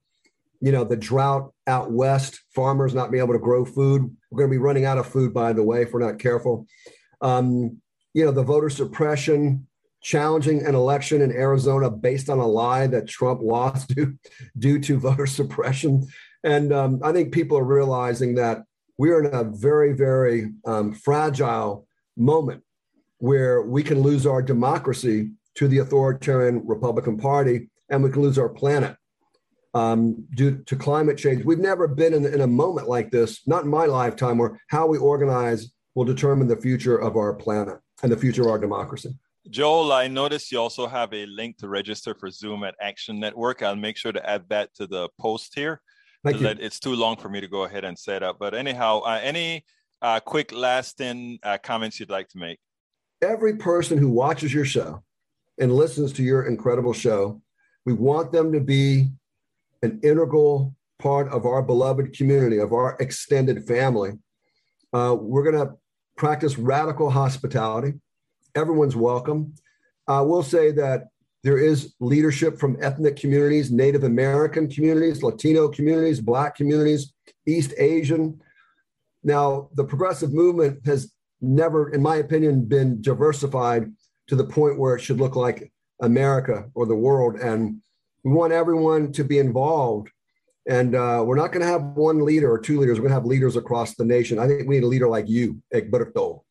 you 0.60 0.72
know, 0.72 0.84
the 0.84 0.96
drought 0.96 1.52
out 1.70 1.90
west, 1.90 2.40
farmers 2.54 2.94
not 2.94 3.10
being 3.10 3.22
able 3.22 3.32
to 3.32 3.40
grow 3.40 3.64
food. 3.64 4.14
We're 4.30 4.38
going 4.38 4.50
to 4.50 4.54
be 4.54 4.58
running 4.58 4.84
out 4.84 4.98
of 4.98 5.06
food, 5.06 5.32
by 5.32 5.52
the 5.54 5.62
way, 5.62 5.82
if 5.82 5.92
we're 5.92 6.06
not 6.06 6.18
careful. 6.18 6.66
Um, 7.22 7.80
you 8.12 8.24
know, 8.24 8.32
the 8.32 8.42
voter 8.42 8.68
suppression, 8.68 9.66
challenging 10.02 10.66
an 10.66 10.74
election 10.74 11.22
in 11.22 11.32
Arizona 11.32 11.90
based 11.90 12.28
on 12.28 12.38
a 12.38 12.46
lie 12.46 12.86
that 12.88 13.08
Trump 13.08 13.40
lost 13.42 13.88
due, 13.94 14.18
due 14.58 14.80
to 14.80 14.98
voter 14.98 15.26
suppression. 15.26 16.06
And 16.44 16.72
um, 16.72 17.00
I 17.02 17.12
think 17.12 17.32
people 17.32 17.56
are 17.56 17.64
realizing 17.64 18.34
that 18.34 18.64
we're 18.98 19.24
in 19.24 19.32
a 19.32 19.44
very, 19.44 19.94
very 19.94 20.52
um, 20.66 20.92
fragile 20.92 21.86
moment 22.16 22.62
where 23.18 23.62
we 23.62 23.82
can 23.82 24.00
lose 24.00 24.26
our 24.26 24.42
democracy 24.42 25.30
to 25.54 25.68
the 25.68 25.78
authoritarian 25.78 26.66
Republican 26.66 27.16
Party 27.16 27.68
and 27.90 28.02
we 28.02 28.10
can 28.10 28.22
lose 28.22 28.38
our 28.38 28.48
planet 28.48 28.96
um, 29.74 30.24
due 30.34 30.58
to 30.64 30.76
climate 30.76 31.16
change. 31.16 31.44
We've 31.44 31.58
never 31.58 31.86
been 31.86 32.14
in, 32.14 32.24
in 32.26 32.40
a 32.40 32.46
moment 32.46 32.88
like 32.88 33.10
this, 33.10 33.46
not 33.46 33.64
in 33.64 33.70
my 33.70 33.86
lifetime, 33.86 34.38
where 34.38 34.60
how 34.68 34.86
we 34.86 34.98
organize 34.98 35.72
will 35.94 36.04
determine 36.04 36.48
the 36.48 36.56
future 36.56 36.96
of 36.96 37.16
our 37.16 37.34
planet 37.34 37.78
and 38.02 38.10
the 38.10 38.16
future 38.16 38.42
of 38.42 38.48
our 38.48 38.58
democracy. 38.58 39.10
Joel, 39.48 39.92
I 39.92 40.06
noticed 40.06 40.52
you 40.52 40.60
also 40.60 40.86
have 40.86 41.12
a 41.14 41.26
link 41.26 41.56
to 41.58 41.68
register 41.68 42.14
for 42.14 42.30
Zoom 42.30 42.62
at 42.62 42.74
Action 42.80 43.18
Network. 43.18 43.62
I'll 43.62 43.76
make 43.76 43.96
sure 43.96 44.12
to 44.12 44.28
add 44.28 44.44
that 44.50 44.74
to 44.74 44.86
the 44.86 45.08
post 45.18 45.54
here. 45.54 45.80
Thank 46.22 46.40
you. 46.40 46.48
It's 46.48 46.78
too 46.78 46.94
long 46.94 47.16
for 47.16 47.30
me 47.30 47.40
to 47.40 47.48
go 47.48 47.64
ahead 47.64 47.84
and 47.84 47.98
set 47.98 48.22
up. 48.22 48.38
But 48.38 48.54
anyhow, 48.54 49.00
uh, 49.00 49.18
any 49.22 49.64
uh, 50.02 50.20
quick 50.20 50.52
lasting 50.52 51.38
uh, 51.42 51.56
comments 51.62 51.98
you'd 51.98 52.10
like 52.10 52.28
to 52.28 52.38
make? 52.38 52.58
Every 53.22 53.56
person 53.56 53.96
who 53.96 54.10
watches 54.10 54.52
your 54.52 54.66
show 54.66 55.02
and 55.58 55.72
listens 55.72 56.12
to 56.14 56.22
your 56.22 56.44
incredible 56.44 56.92
show, 56.92 57.40
we 57.86 57.94
want 57.94 58.32
them 58.32 58.52
to 58.52 58.60
be 58.60 59.08
an 59.82 60.00
integral 60.02 60.74
part 60.98 61.28
of 61.28 61.46
our 61.46 61.62
beloved 61.62 62.16
community, 62.16 62.58
of 62.58 62.72
our 62.72 62.96
extended 63.00 63.66
family. 63.66 64.12
Uh, 64.92 65.16
we're 65.18 65.50
going 65.50 65.66
to 65.66 65.74
practice 66.16 66.58
radical 66.58 67.10
hospitality. 67.10 67.94
Everyone's 68.54 68.96
welcome. 68.96 69.54
I 70.06 70.20
will 70.20 70.42
say 70.42 70.72
that 70.72 71.08
there 71.42 71.58
is 71.58 71.94
leadership 72.00 72.58
from 72.58 72.76
ethnic 72.82 73.16
communities, 73.16 73.70
Native 73.70 74.04
American 74.04 74.68
communities, 74.68 75.22
Latino 75.22 75.68
communities, 75.68 76.20
Black 76.20 76.54
communities, 76.54 77.14
East 77.46 77.72
Asian. 77.78 78.40
Now, 79.22 79.70
the 79.74 79.84
progressive 79.84 80.32
movement 80.32 80.84
has 80.84 81.12
never, 81.40 81.90
in 81.90 82.02
my 82.02 82.16
opinion, 82.16 82.66
been 82.66 83.00
diversified 83.00 83.90
to 84.26 84.36
the 84.36 84.44
point 84.44 84.78
where 84.78 84.96
it 84.96 85.00
should 85.00 85.18
look 85.18 85.36
like 85.36 85.72
America 86.02 86.66
or 86.74 86.84
the 86.84 86.94
world. 86.94 87.36
And 87.36 87.80
we 88.24 88.32
want 88.32 88.52
everyone 88.52 89.12
to 89.12 89.24
be 89.24 89.38
involved. 89.38 90.10
And 90.68 90.94
uh, 90.94 91.24
we're 91.26 91.36
not 91.36 91.52
going 91.52 91.62
to 91.62 91.72
have 91.72 91.82
one 91.82 92.24
leader 92.24 92.50
or 92.50 92.58
two 92.58 92.78
leaders. 92.78 92.98
We're 92.98 93.08
going 93.08 93.10
to 93.10 93.14
have 93.14 93.24
leaders 93.24 93.56
across 93.56 93.94
the 93.94 94.04
nation. 94.04 94.38
I 94.38 94.46
think 94.46 94.68
we 94.68 94.76
need 94.76 94.84
a 94.84 94.88
leader 94.88 95.08
like 95.08 95.28
you, 95.28 95.60
Egberto. 95.74 96.42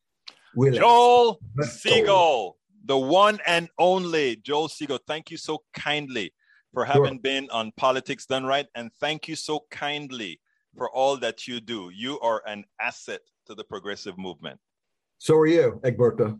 Joel 0.56 1.40
Segal 1.62 2.54
the 2.90 2.98
one 2.98 3.40
and 3.46 3.70
only 3.78 4.38
Joel 4.38 4.68
Segal. 4.68 5.00
Thank 5.08 5.30
you 5.30 5.38
so 5.38 5.60
kindly 5.74 6.34
for 6.74 6.86
having 6.86 7.14
sure. 7.14 7.20
been 7.20 7.48
on 7.52 7.72
Politics 7.78 8.26
Done 8.26 8.46
Right. 8.46 8.66
And 8.74 8.92
thank 9.00 9.28
you 9.28 9.36
so 9.36 9.66
kindly 9.70 10.40
for 10.76 10.90
all 10.90 11.16
that 11.18 11.48
you 11.48 11.62
do. 11.62 11.92
You 11.94 12.20
are 12.22 12.42
an 12.48 12.66
asset 12.82 13.22
to 13.46 13.54
the 13.54 13.64
progressive 13.64 14.18
movement. 14.18 14.60
So 15.20 15.36
are 15.38 15.46
you, 15.46 15.80
Egberto 15.84 16.40